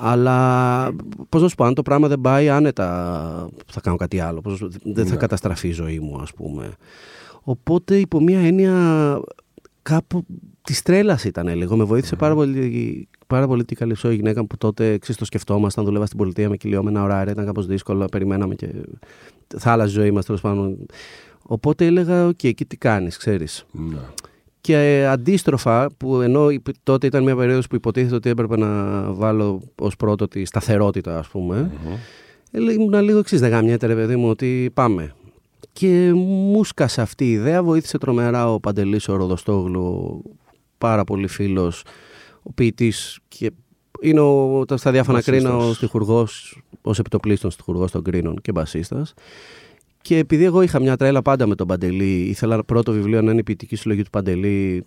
[0.00, 0.90] Αλλά
[1.28, 4.40] πώς να σου πω, αν το πράγμα δεν πάει άνετα, θα κάνω κάτι άλλο.
[4.40, 5.16] Πώς, δεν θα ναι.
[5.16, 6.72] καταστραφεί η ζωή μου, ας πούμε.
[7.42, 9.20] Οπότε, υπό μία έννοια,
[9.88, 10.26] κάπου
[10.62, 11.76] της τρέλας ήταν λίγο.
[11.76, 15.84] Με βοήθησε πάρα πολύ, πάρα πολύ την καλυψό η γυναίκα που τότε εξή το σκεφτόμασταν.
[15.84, 17.32] Δουλεύα στην πολιτεία με κυλιόμενα ωράρια.
[17.32, 18.04] Ήταν κάπως δύσκολο.
[18.04, 18.68] Περιμέναμε και
[19.56, 20.86] θα άλλαζε η ζωή μας τέλος πάντων.
[21.42, 23.66] Οπότε έλεγα: Οκ, εκεί τι κάνεις, ξέρεις.
[23.72, 23.98] Ναι.
[24.60, 26.48] Και αντίστροφα, που ενώ
[26.82, 31.28] τότε ήταν μια περίοδος που υποτίθεται ότι έπρεπε να βάλω ως πρώτο τη σταθερότητα, ας
[31.28, 31.70] πούμε.
[31.72, 32.70] Mm-hmm.
[32.72, 35.14] Ήμουν λίγο εξή, δεν γάμια, ρε παιδί μου, ότι πάμε.
[35.78, 40.22] Και μου σκάσε αυτή η ιδέα, βοήθησε τρομερά ο Παντελής ο Ροδοστόγλου,
[40.78, 41.84] πάρα πολύ φίλος,
[42.42, 43.50] ο ποιητής και
[44.00, 49.14] είναι ο, στα διάφανα κρίνα ο στιχουργός, ως επιτοπλίστων στιχουργός των κρίνων και μπασίστας.
[50.02, 53.40] Και επειδή εγώ είχα μια τρέλα πάντα με τον Παντελή, ήθελα πρώτο βιβλίο να είναι
[53.40, 54.84] η ποιητική συλλογή του Παντελή,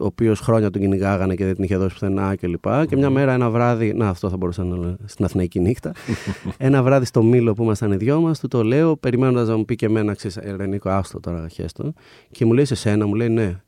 [0.00, 2.62] ο οποίος χρόνια τον κυνηγάγανε και δεν την είχε δώσει πουθενά κλπ.
[2.62, 5.92] Και, και μια μέρα, ένα βράδυ, να αυτό θα μπορούσα να λέω στην Αθηναϊκή νύχτα.
[6.58, 9.64] ένα βράδυ στο Μήλο που ήμασταν οι δυο μας, του το λέω, περιμένοντας να μου
[9.64, 11.92] πει και εμένα, ξέρεις, Ερενίκο, άστο τώρα, χέστο.
[12.30, 13.60] Και μου λέει σε σένα, μου λέει ναι.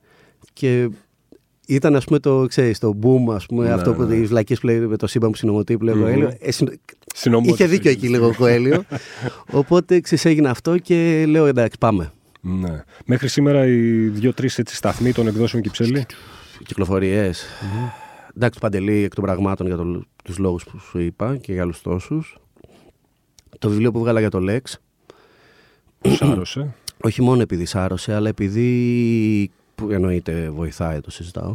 [0.52, 0.88] Και
[1.66, 4.14] ήταν ας πούμε το, ξέρεις, το boom, ας πούμε, ναι, αυτό που ναι.
[4.14, 6.28] οι βλακίες που λέει με το σύμπαν που συνομωτεί που λέει ο Κοέλιο.
[6.28, 6.48] Ε,
[7.42, 8.84] είχε δίκιο εκεί λίγο ο Κοέλιο.
[9.60, 12.12] Οπότε ξέρεις, έγινε αυτό και λέω εντάξει πάμε.
[12.40, 12.82] Ναι.
[13.06, 16.06] Μέχρι σήμερα οι δύο-τρεις σταθμοί των εκδόσεων Κυψέλη.
[16.64, 17.42] Κυκλοφορίες.
[17.42, 17.92] Mm-hmm.
[18.36, 21.62] Εντάξει, του Παντελή εκ των πραγμάτων για το, τους λόγους που σου είπα και για
[21.62, 22.38] άλλους τόσους.
[23.58, 24.60] Το βιβλίο που βγάλα για το Lex.
[26.00, 26.74] Σάρωσε.
[27.06, 29.50] Όχι μόνο επειδή σάρωσε, αλλά επειδή.
[29.74, 31.54] που εννοείται βοηθάει, το συζητάω.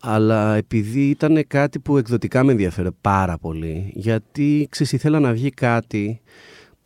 [0.00, 3.92] Αλλά επειδή ήταν κάτι που εκδοτικά με ενδιαφέρε πάρα πολύ.
[3.94, 6.20] Γιατί ξέρεις, ήθελα να βγει κάτι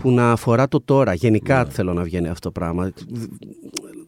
[0.03, 1.15] που να αφορά το τώρα.
[1.15, 1.71] Γενικά ναι.
[1.71, 2.93] θέλω να βγαίνει αυτό το πράγμα.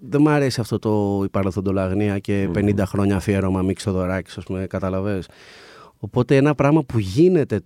[0.01, 4.67] Δεν μου αρέσει αυτό το η παραθοντολαγνία και 50 χρόνια αφιέρωμα μη ξοδωράκι, ας πούμε,
[4.67, 5.29] καταλαβες.
[5.99, 7.61] Οπότε ένα πράγμα που γίνεται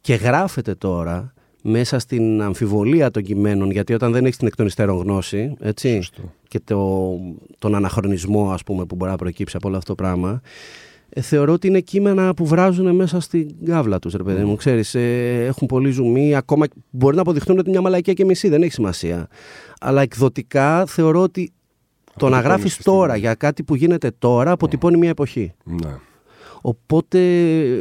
[0.00, 4.66] και γράφεται τώρα μέσα στην αμφιβολία των κειμένων, γιατί όταν δεν έχεις την εκ των
[4.66, 6.02] υστέρων γνώση, έτσι,
[6.48, 7.12] και το,
[7.58, 11.52] τον αναχρονισμό, ας πούμε, που μπορεί να προκύψει από όλο αυτό το πράγμα, ε, θεωρώ
[11.52, 14.56] ότι είναι κείμενα που βράζουν μέσα στην κάβλα τους, ρε παιδί μου.
[14.56, 18.62] Ξέρεις, ε, έχουν πολύ ζουμί, ακόμα μπορεί να αποδειχτούν ότι μια μαλακία και μισή, δεν
[18.62, 19.28] έχει σημασία.
[19.80, 21.52] Αλλά εκδοτικά θεωρώ ότι
[22.16, 25.52] το να γράφεις τώρα για κάτι που γίνεται τώρα αποτυπώνει μια εποχή.
[25.64, 25.96] Ναι.
[26.64, 27.18] Οπότε,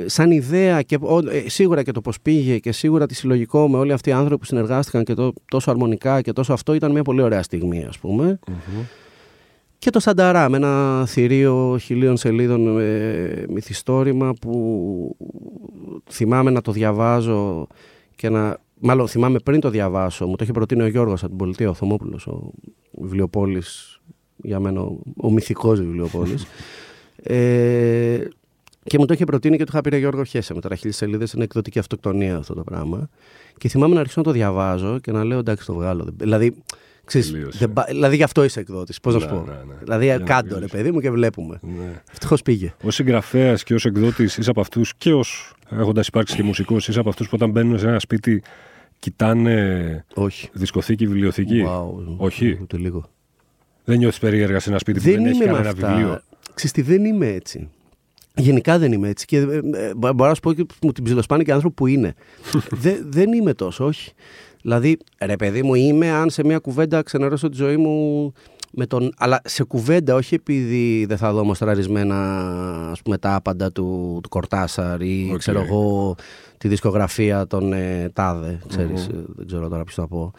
[0.05, 0.97] σαν ιδέα, και,
[1.31, 4.37] ε, σίγουρα και το πώς πήγε και σίγουρα τη συλλογικό με όλοι αυτοί οι άνθρωποι
[4.37, 7.99] που συνεργάστηκαν και το, τόσο αρμονικά και τόσο αυτό ήταν μια πολύ ωραία στιγμή, ας
[7.99, 8.39] πούμε
[9.81, 15.15] και το Σανταρά με ένα θηρίο χιλίων σελίδων με μυθιστόρημα που
[16.09, 17.67] θυμάμαι να το διαβάζω
[18.15, 18.57] και να...
[18.79, 21.73] Μάλλον θυμάμαι πριν το διαβάσω, μου το είχε προτείνει ο Γιώργος από την πολιτεία, ο
[21.73, 22.51] Θωμόπουλος, ο
[22.91, 23.99] βιβλιοπόλης,
[24.35, 26.45] για μένα ο, ο μυθικός βιβλιοπόλης.
[27.23, 28.19] ε,
[28.83, 31.33] και μου το είχε προτείνει και του είχα πει Γιώργο Χέσε με τώρα χίλιες σελίδες.
[31.33, 33.09] Είναι εκδοτική αυτοκτονία αυτό το πράγμα.
[33.57, 36.07] Και θυμάμαι να αρχίσω να το διαβάζω και να λέω εντάξει το βγάλω.
[36.17, 36.55] Δηλαδή
[37.05, 38.99] Ξέρεις, δεν, δηλαδή γι' αυτό είσαι εκδότης.
[38.99, 39.43] Πώς να σου ναι, πω.
[39.45, 39.73] Ναι, ναι.
[39.83, 41.59] Δηλαδή κάτω ρε παιδί μου και βλέπουμε.
[41.61, 42.01] Ναι.
[42.11, 42.73] Ευτυχώς πήγε.
[42.83, 46.99] Ω συγγραφέας και ως εκδότης είσαι από αυτούς και ως έχοντας υπάρξει και μουσικός, είσαι
[46.99, 48.43] από αυτούς που όταν μπαίνουν σε ένα σπίτι
[48.99, 50.49] κοιτάνε Όχι.
[50.53, 52.57] δισκοθήκη, βιβλιοθήκη; Wow, Όχι.
[52.61, 53.09] Ούτε λίγο.
[53.83, 56.21] Δεν νιώθεις περίεργα σε ένα σπίτι δεν που δεν έχει κανένα βιβλίο;
[56.53, 57.69] Ξέρετε, δεν είμαι έτσι.
[58.35, 59.25] Γενικά δεν είμαι έτσι.
[59.25, 62.13] Και ε, ε, μπορώ να σου πω και μου την ψιλοσπάνε και άνθρωποι που είναι.
[63.09, 64.13] δεν είμαι τόσο, όχι.
[64.61, 68.31] Δηλαδή, ρε παιδί μου, είμαι αν σε μια κουβέντα ξενερώσω τη ζωή μου
[68.73, 69.13] με τον...
[69.17, 72.15] Αλλά σε κουβέντα, όχι επειδή δεν θα δω μοστραρισμένα
[72.91, 76.15] ας πούμε, τα άπαντα του, του Κορτάσαρ ή ξέρω εγώ
[76.57, 80.31] τη δισκογραφία των ε, τάδε, ξέρεις, ε, δεν ξέρω τώρα ποιος θα πω.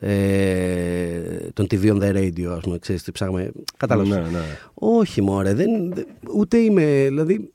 [0.00, 3.50] Ε, των TV on the radio, ας πούμε, ξέρεις τι ψάχνουμε.
[3.76, 4.10] Κατάλαβες.
[4.16, 4.44] Ναι, ναι.
[4.74, 7.52] Όχι, μωρέ, δεν, δεν- ούτε είμαι, δηλαδή,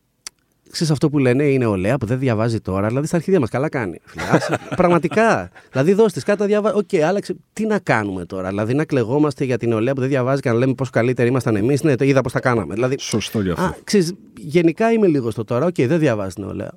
[0.73, 3.69] ξέρεις αυτό που λένε είναι ολέα που δεν διαβάζει τώρα, δηλαδή στα αρχίδια μας καλά
[3.69, 3.99] κάνει.
[4.05, 5.49] Φίλε, άσε, πραγματικά.
[5.71, 6.75] δηλαδή δώστε κάτι να διαβάζει.
[6.77, 7.35] Οκ, άλλαξε.
[7.53, 10.55] Τι να κάνουμε τώρα, δηλαδή να κλαιγόμαστε για τη νεολαία που δεν διαβάζει και να
[10.55, 11.83] λέμε πόσο καλύτεροι ήμασταν εμείς.
[11.83, 12.73] Ναι, το είδα πώς τα κάναμε.
[12.73, 13.63] Δηλαδή, Σωστό γι' αυτό.
[13.63, 15.65] Α, ξέρεις, γενικά είμαι λίγο στο τώρα.
[15.65, 16.71] Οκ, δεν διαβάζει η νεολαία.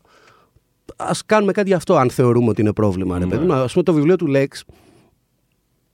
[0.96, 3.18] Ας κάνουμε κάτι γι' αυτό, αν θεωρούμε ότι είναι πρόβλημα.
[3.18, 3.30] Ρε, Ναι.
[3.30, 3.52] παιδί μου.
[3.52, 4.64] Ας πούμε το βιβλίο του Λέξ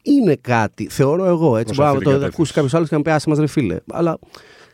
[0.03, 1.57] είναι κάτι, θεωρώ εγώ.
[1.57, 2.27] Έτσι, Προς μπορεί να αυτή την το κατεύθυνση.
[2.35, 3.77] ακούσει κάποιο άλλο και να πεις άσε μας ρε φίλε.
[3.93, 4.19] Αλλά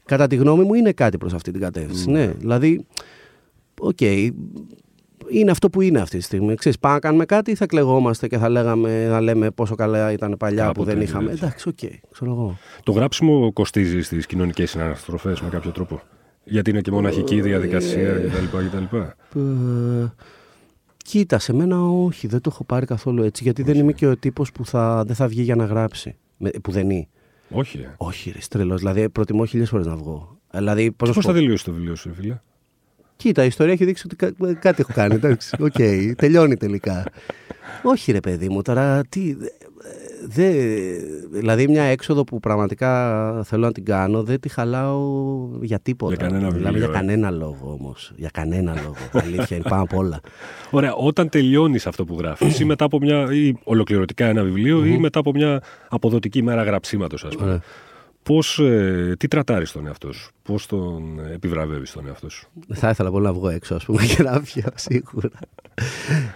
[0.04, 2.10] κατά τη γνώμη μου είναι κάτι προς αυτή την κατεύθυνση.
[2.10, 2.26] Ναι.
[2.26, 2.86] Δηλαδή,
[3.80, 4.00] οκ,
[5.30, 6.54] είναι αυτό που είναι αυτή τη στιγμή.
[6.54, 10.12] Ξέρεις, πάμε να κάνουμε κάτι ή θα κλαιγόμαστε και θα, λέγαμε, θα λέμε πόσο καλά
[10.12, 11.30] ήταν παλιά Κάποτε, που δεν ναι, είχαμε.
[11.30, 11.44] έτσι.
[11.44, 11.78] Εντάξει, οκ,
[12.10, 12.58] ξέρω εγώ.
[12.82, 16.00] Το γράψιμο κοστίζει στις κοινωνικές συναναστροφές με κάποιο τρόπο.
[16.44, 18.56] Γιατί είναι και μοναχική διαδικασία κτλ.
[18.66, 18.96] κτλ.
[18.96, 20.12] Ε,
[20.96, 23.42] κοίτα, σε μένα όχι, δεν το έχω πάρει καθόλου έτσι.
[23.42, 26.16] Γιατί δεν είμαι και ο τύπος που θα, δεν θα βγει για να γράψει.
[26.36, 27.08] Με, που δεν είναι.
[27.50, 27.78] Όχι.
[27.78, 27.94] ε.
[27.96, 28.76] Όχι, ρε, τρελό.
[28.76, 30.38] Δηλαδή, προτιμώ χίλιες φορές να βγω.
[30.50, 32.40] Δηλαδή, πώς να Πώς σου θα πω; τελειώσει το βιβλίο σου, φίλε;
[33.18, 35.14] Κοίτα, η ιστορία έχει δείξει ότι κα- κάτι έχω κάνει.
[35.14, 35.74] Εντάξει, οκ,
[36.16, 37.04] τελειώνει τελικά.
[37.82, 39.36] Όχι, ρε παιδί μου, τώρα τι.
[40.26, 40.52] Δε,
[41.30, 45.00] δηλαδή, μια έξοδο που πραγματικά θέλω να την κάνω, δεν τη χαλάω
[45.60, 46.14] για τίποτα.
[46.14, 46.92] Για κανένα Μιλάμε βιβλίο, για ε.
[46.92, 48.12] κανένα λόγο όμως.
[48.16, 48.94] Για κανένα λόγο.
[49.24, 50.20] Αλήθεια είναι πάνω απ' όλα.
[50.70, 53.32] Ωραία, όταν τελειώνεις αυτό που γράφεις, ή μετά από μια.
[53.32, 57.60] ή ολοκληρωτικά ένα βιβλίο, ή μετά από μια αποδοτική μέρα γραψίματος, ας πούμε.
[58.28, 58.40] Ωραία.
[58.40, 63.10] Πώς, ε, τι τρατάρεις τον εαυτό σου, πώς τον επιβραβεύεις τον εαυτό σου; Θα ήθελα
[63.10, 65.30] πολύ να βγω έξω, ας πούμε, και να πιω σίγουρα.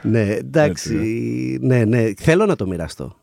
[0.03, 0.95] ναι, εντάξει.
[1.61, 2.13] ναι, ναι.
[2.17, 3.17] Θέλω να το μοιραστώ.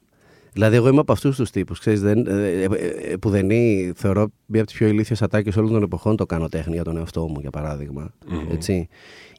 [0.54, 1.80] Δηλαδή, εγώ είμαι από αυτούς τους τύπους.
[1.84, 2.68] Δεν, ε, ε,
[3.12, 6.26] ε, που δεν είναι, θεωρώ μία από τις πιο ηλίθιες ατάκες όλων των εποχών το
[6.26, 8.14] κάνω τέχνη για τον εαυτό μου, για παραδειγμα
[8.52, 8.88] Έτσι.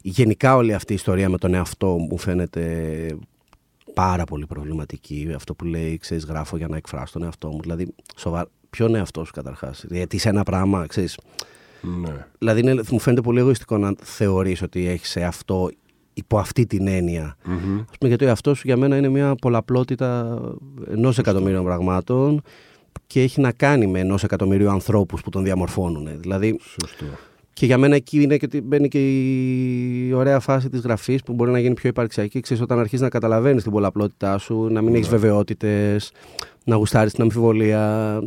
[0.01, 3.17] Γενικά, όλη αυτή η ιστορία με τον εαυτό μου φαίνεται
[3.93, 5.31] πάρα πολύ προβληματική.
[5.35, 7.59] Αυτό που λέει, ξέρεις, γράφω για να εκφράσω τον εαυτό μου.
[7.61, 8.49] Δηλαδή, σοβαρά.
[8.71, 11.17] Ποιον εαυτό σου καταρχάς; Γιατί σε ένα πράγμα, ξέρεις,
[11.81, 12.25] Ναι.
[12.37, 15.69] Δηλαδή, είναι, μου φαίνεται πολύ εγωιστικό να θεωρείς ότι έχεις αυτό
[16.13, 17.35] υπό αυτή την έννοια.
[17.45, 17.55] Μμμ.
[17.79, 20.39] Ας πούμε, γιατί αυτό σου για μένα είναι μια πολλαπλότητα
[20.91, 22.41] ενός εκατομμύριων πραγμάτων
[23.07, 26.07] και έχει να κάνει με ενός εκατομμυρίου ανθρώπους που τον διαμορφώνουν.
[26.19, 27.05] Δηλαδή, Σωστό.
[27.53, 31.33] και για μένα εκεί είναι και, ότι μπαίνει και η ωραία φάση της γραφής που
[31.33, 32.39] μπορεί να γίνει πιο υπαρξιακή.
[32.39, 36.11] Ξέρεις, όταν αρχίζεις να καταλαβαίνεις την πολλαπλότητά σου, να μην έχεις βεβαιότητες,
[36.65, 38.19] να γουστάρεις την αμφιβολία,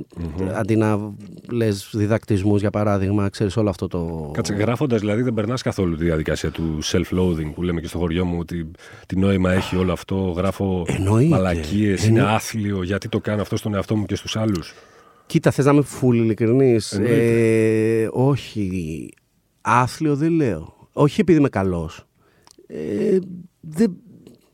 [0.55, 1.15] αντί να
[1.51, 3.29] λες διδακτισμούς για παράδειγμα.
[3.29, 4.31] Ξέρεις όλο αυτό το.
[4.33, 8.25] Κάτσε, γράφοντας δηλαδή δεν περνάς καθόλου τη διαδικασία του self-loathing που λέμε και στο χωριό
[8.25, 8.71] μου ότι
[9.07, 10.17] τι νόημα έχει όλο αυτό.
[10.37, 11.29] Γράφω Εννοείται.
[11.29, 12.83] μαλακίες, είναι Εννο- άθλιο.
[12.83, 14.75] Γιατί το κάνω αυτό στον εαυτό μου και στους άλλους;
[15.27, 18.03] Κοίτα, θες να είμαι φουλ ειλικρινής; Εννοείται.
[18.03, 19.09] Ε, όχι.
[19.61, 20.89] Άθλιο δεν λέω.
[20.93, 22.07] Όχι επειδή είμαι καλός.
[22.67, 23.19] Ε,
[23.61, 23.97] δεν,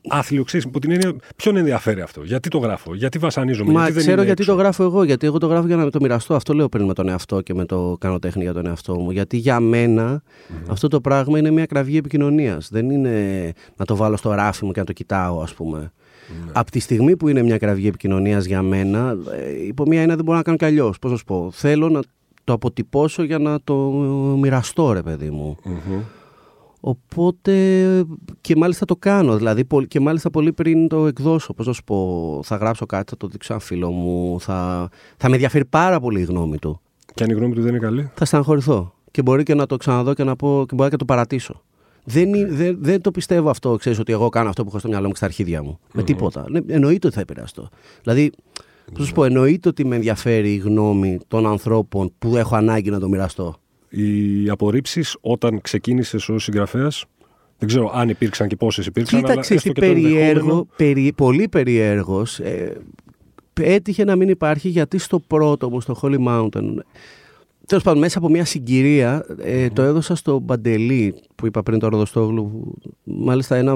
[0.09, 3.93] Άθλιο, ξέρεις, από την έννοια, ποιον ενδιαφέρει αυτό; Γιατί το γράφω, γιατί βασανίζομαι, Μα γιατί
[3.93, 5.03] δεν ξέρω είναι γιατί έξω; το γράφω εγώ.
[5.03, 6.35] Γιατί εγώ το γράφω για να το μοιραστώ.
[6.35, 9.11] Αυτό λέω πριν με τον εαυτό και με το κάνω τέχνη για τον εαυτό μου.
[9.11, 10.23] Γιατί για μενα
[10.69, 12.69] αυτό το πράγμα είναι μια κραυγή επικοινωνίας.
[12.71, 15.79] Δεν είναι να το βάλω στο ράφι μου και να το κοιτάω, ας πούμε.
[15.79, 16.51] Ναι.
[16.53, 20.25] Από τη στιγμή που είναι μια κραυγή επικοινωνίας για μένα, ε, υπό μία έννοια δεν
[20.25, 20.99] μπορώ να κάνω κι αλλιώς.
[20.99, 21.51] Πώς να σου πω.
[21.53, 22.01] Θέλω να
[22.45, 23.75] το αποτυπώσω για να το
[24.41, 25.57] μοιραστώ, ρε παιδί μου.
[25.65, 26.01] Μμμ.
[26.81, 27.55] Οπότε
[28.41, 29.37] και μάλιστα το κάνω.
[29.37, 31.53] Δηλαδή πολ- και μάλιστα πολύ πριν το εκδώσω.
[31.55, 34.41] Πώς να σου πω, θα γράψω κάτι, θα το δείξω ένα φίλο μου.
[34.41, 36.81] Θα, θα με ενδιαφέρει πάρα πολύ η γνώμη του.
[37.15, 38.95] Και αν η γνώμη του δεν είναι καλή; Θα στεναχωρηθώ.
[39.11, 41.63] Και μπορεί και να το ξαναδώ και να πω και μπορεί και να το παρατήσω.
[42.05, 44.89] Δεν, είναι- δεν, δεν το πιστεύω αυτό, ξέρεις ότι εγώ κάνω αυτό που έχω στο
[44.89, 45.79] μυαλό μου και στα αρχίδια μου.
[45.93, 46.45] Με τίποτα.
[46.51, 47.69] Ναι, εννοείται ότι θα επηρεαστώ.
[48.03, 48.31] Δηλαδή,
[48.85, 52.91] πώς να σου πω, εννοείται ότι με ενδιαφέρει η γνώμη των ανθρώπων που έχω ανάγκη
[52.91, 53.55] να το μοιραστώ.
[53.91, 57.05] Οι απορρίψεις όταν ξεκίνησες ως συγγραφέας,
[57.59, 59.21] δεν ξέρω αν υπήρξαν και πόσες υπήρξαν.
[59.21, 62.39] Κοίταξε αλλά τι έστω και το περίεργο, ενδεχόμενο- περί, πολύ περίεργος.
[62.39, 62.81] Ε,
[63.61, 66.75] έτυχε να μην υπάρχει γιατί στο πρώτο μου, στο Holy Mountain,
[67.67, 71.89] τέλος πάντων μέσα από μια συγκυρία, ε, το έδωσα στον Παντελή που είπα πριν το
[71.89, 73.75] Ροδοστόγλου, μάλιστα ένα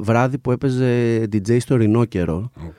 [0.00, 2.50] βράδυ που έπαιζε DJ στο Ρινόκερο.
[2.66, 2.78] Οκ.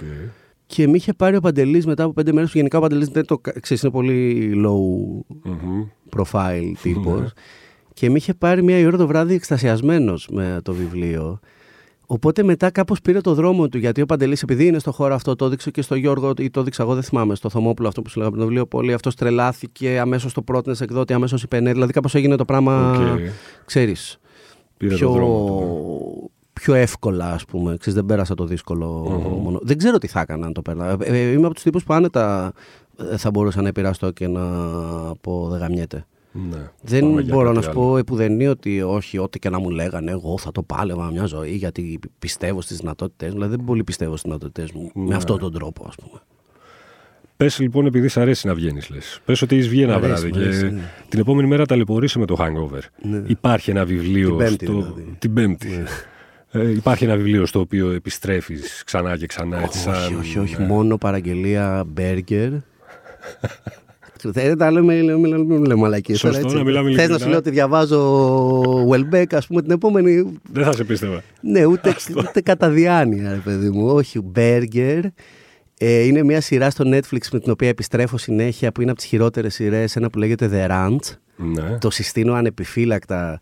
[0.68, 2.52] Και με είχε πάρει ο Παντελής μετά από πέντε μέρες.
[2.54, 3.38] Γενικά ο Παντελής δεν το.
[3.38, 5.84] κα- Ξέρεις, είναι πολύ low Μμμ.
[6.18, 7.32] profile τύπος
[7.94, 11.40] και με είχε πάρει μια ώρα το βράδυ εκστασιασμένος με το βιβλίο.
[12.08, 15.36] Οπότε μετά κάπως πήρε το δρόμο του γιατί ο Παντελής επειδή είναι στο χώρο αυτό
[15.36, 18.10] το έδειξε και στο Γιώργο ή το έδειξα εγώ δεν θυμάμαι στο Θωμόπουλο αυτό που
[18.10, 21.60] σου λέγαμε πριν το βιβλίο πολύ αυτός τρελάθηκε αμέσως το πρότεινες σε εκδότη αμέσως είπε
[21.60, 23.20] ναι δηλαδή κάπως έγινε το πράγμα Οκ.
[23.66, 24.18] ξέρεις
[24.78, 26.32] Πήρε πιο, το δρόμο του.
[26.62, 27.78] Πιο εύκολα, ας πούμε.
[27.78, 28.88] Ξέρεις, δεν πέρασα το δύσκολο
[29.44, 29.60] μόνο.
[29.62, 30.98] Δεν ξέρω τι θα έκανα αν το πέρναγα.
[31.04, 32.54] Ε, ε, είμαι από τους τύπους που άνετα
[33.12, 34.42] ε, θα μπορούσα να επηρεαστώ και να
[35.22, 36.06] πω δεν γαμιέται.
[36.50, 36.70] Ναι.
[36.82, 37.80] Δεν Πάμε για μπορώ κάτι να σου άλλο.
[37.80, 41.26] πω επ' ουδενί ότι όχι, ό,τι και να μου λέγανε, εγώ θα το πάλευα μια
[41.26, 43.36] ζωή γιατί πιστεύω στις δυνατότητές μου.
[43.36, 45.06] Δηλαδή δεν πολύ πιστεύω στις δυνατότητές μου Ναι.
[45.08, 46.20] με αυτόν τον τρόπο, ας πούμε.
[47.38, 49.20] Πες λοιπόν, επειδή σ' αρέσει να βγαίνεις, λες.
[49.26, 50.82] Πες ότι έχεις βγει ένα Μ' αρέσει, βράδυ μ' και αρέσει, ναι.
[51.10, 52.80] την επόμενη μέρα ταλαιπωρήσει με το hangover.
[53.02, 53.24] Ναι.
[53.28, 54.28] Υπάρχει ένα βιβλίο.
[54.30, 54.74] Την Πέμπτη, στο...
[54.74, 55.02] δηλαδή.
[55.10, 55.16] Ναι.
[55.20, 55.68] Την Πέμπτη.
[56.56, 59.62] Ε, υπάρχει ένα βιβλίο στο οποίο επιστρέφεις ξανά και ξανά.
[59.62, 60.16] Έτσι, όχι, σαν...
[60.20, 60.56] όχι, όχι.
[60.60, 60.66] ναι.
[60.66, 62.50] Μόνο παραγγελία μπέργκερ.
[64.24, 66.58] Δεν τα λέμε, λέμε, λέμε, λέμε μαλακίες τώρα, Σωστό, έτσι.
[66.60, 67.24] να μιλάμε Θες να ειλικρινά.
[67.24, 70.40] σου λέω ότι διαβάζω Welbeck, ας πούμε, την επόμενη.
[70.52, 71.22] Δεν θα σε πίστευα.
[71.42, 73.88] Ναι, ούτε, ούτε κατά διάνοια, ρε παιδί μου.
[73.88, 75.02] Όχι, Burger.
[75.78, 79.10] Ε, είναι μια σειρά στο Netflix με την οποία επιστρέφω συνέχεια, που είναι από τις
[79.10, 81.16] χειρότερες σειρές, ένα που λέγεται The Ranch.
[81.36, 81.78] Ναι.
[81.78, 83.40] Το συστήνω ανεπιφύλακτα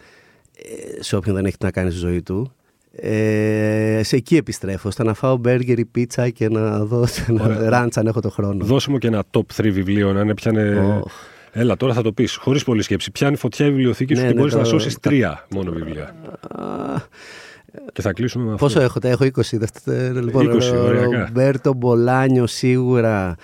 [0.98, 2.54] ε, σε όποιον δεν έχει τι να κάνει στη ζωή του.
[2.96, 7.98] Ε, σε εκεί επιστρέφω, ώστε να φάω μπέργκερ ή πίτσα και να δω ένα ράντς
[7.98, 8.66] αν έχω το χρόνο.
[8.66, 10.80] Δώσε μου και ένα top 3 βιβλίο, να είναι πιάνε.
[11.04, 11.12] Οχ.
[11.52, 12.36] Έλα, τώρα θα το πεις.
[12.36, 13.12] Χωρίς πολλή σκέψη.
[13.12, 16.16] Πιάνει φωτιά η βιβλιοθήκη σου Ναι, και ναι, μπορείς το- να σώσεις τρία μόνο βιβλία.
[16.50, 16.66] Α,
[17.94, 18.66] Και θα κλείσουμε με αυτό.
[18.66, 19.58] Πόσο έχω, τα έχω 20.
[19.58, 21.26] δευτε- Λοιπόν, 20, ωριακά.
[21.26, 23.36] Ρομπέρτο Μπολάνιο σίγουρα.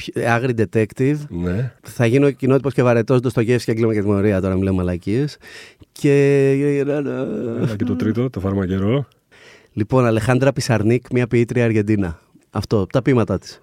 [0.00, 1.16] Ποιο- Άγρι Detective.
[1.28, 1.72] Ναι.
[1.82, 5.36] Θα γίνω κοινότυπος και βαρετός στο Γεύση και έγκλημα και τιμωρία τώρα, μιλάμε μαλακίες.
[5.92, 6.12] Και.
[6.86, 9.06] Έλα και το τρίτο, το φαρμακερό.
[9.72, 12.18] Λοιπόν, Αλεχάνδρα Πισαρνίκ, μια ποιήτρια Αργεντίνα.
[12.50, 13.60] Αυτό, τα ποίηματά της.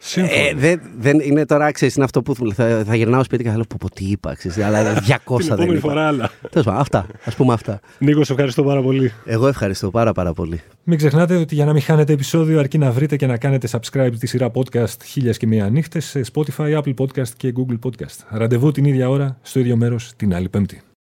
[0.00, 0.34] Σύμφωνο.
[0.48, 3.54] Ε, δεν, δεν είναι τώρα, ξέρεις, είναι αυτό που θα, θα γυρνάω σπίτι και θα
[3.54, 5.80] λέω πω, πω τι είπα, ξέρεις, αλλά 200 Την δεν επόμενη είπα.
[5.88, 6.30] φορά άλλα.
[6.50, 7.80] Τέλος πάντων, αυτά, ας πούμε αυτά.
[7.98, 9.12] Νίκο, σε ευχαριστώ πάρα πολύ.
[9.24, 10.60] Εγώ ευχαριστώ πάρα πάρα πολύ.
[10.84, 14.12] Μην ξεχνάτε ότι για να μην χάνετε επεισόδιο αρκεί να βρείτε και να κάνετε subscribe
[14.18, 18.16] τη σειρά podcast χίλιας και μία νύχτες σε Spotify, Apple Podcast και Google Podcast.
[18.30, 20.80] Ραντεβού την ίδια ώρα, στο ίδιο μέρος, την άλλη πέμπτη.